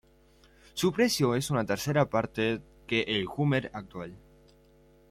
[0.73, 4.17] Su precio es una tercera parte que el Hummer actual.